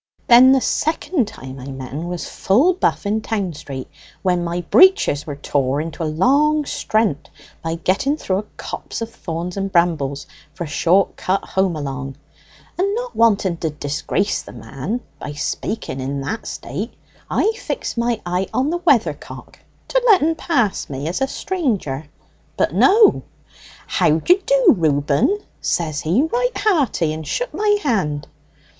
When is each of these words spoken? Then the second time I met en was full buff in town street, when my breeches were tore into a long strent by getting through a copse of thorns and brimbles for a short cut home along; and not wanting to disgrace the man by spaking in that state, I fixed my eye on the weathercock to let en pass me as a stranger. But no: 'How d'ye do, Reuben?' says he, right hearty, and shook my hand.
Then 0.25 0.51
the 0.51 0.61
second 0.61 1.27
time 1.27 1.59
I 1.59 1.67
met 1.67 1.91
en 1.93 2.07
was 2.07 2.27
full 2.27 2.73
buff 2.73 3.05
in 3.05 3.21
town 3.21 3.53
street, 3.53 3.87
when 4.23 4.43
my 4.43 4.61
breeches 4.61 5.27
were 5.27 5.35
tore 5.35 5.79
into 5.79 6.01
a 6.01 6.05
long 6.09 6.65
strent 6.65 7.29
by 7.61 7.75
getting 7.75 8.17
through 8.17 8.39
a 8.39 8.43
copse 8.57 9.01
of 9.03 9.11
thorns 9.13 9.57
and 9.57 9.71
brimbles 9.71 10.25
for 10.55 10.63
a 10.63 10.65
short 10.65 11.17
cut 11.17 11.45
home 11.45 11.75
along; 11.75 12.17
and 12.79 12.95
not 12.95 13.15
wanting 13.15 13.57
to 13.57 13.69
disgrace 13.69 14.41
the 14.41 14.53
man 14.53 15.01
by 15.19 15.33
spaking 15.33 15.99
in 15.99 16.19
that 16.21 16.47
state, 16.47 16.95
I 17.29 17.51
fixed 17.51 17.95
my 17.95 18.21
eye 18.25 18.47
on 18.51 18.71
the 18.71 18.77
weathercock 18.77 19.59
to 19.89 20.01
let 20.07 20.23
en 20.23 20.33
pass 20.33 20.89
me 20.89 21.07
as 21.09 21.21
a 21.21 21.27
stranger. 21.27 22.05
But 22.57 22.73
no: 22.73 23.21
'How 23.85 24.17
d'ye 24.17 24.41
do, 24.47 24.73
Reuben?' 24.75 25.41
says 25.61 26.01
he, 26.01 26.23
right 26.23 26.57
hearty, 26.57 27.13
and 27.13 27.27
shook 27.27 27.53
my 27.53 27.77
hand. 27.83 28.25